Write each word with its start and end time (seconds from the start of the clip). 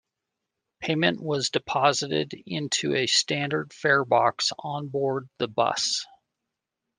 Payment 0.79 1.21
was 1.21 1.51
deposited 1.51 2.33
into 2.47 2.95
a 2.95 3.05
standard 3.05 3.69
farebox 3.69 4.51
on 4.57 4.87
board 4.87 5.29
the 5.37 5.47
bus. 5.47 6.07